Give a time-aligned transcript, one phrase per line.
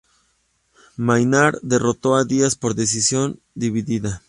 [0.97, 4.19] Maynard derrotó a Diaz por decisión dividida.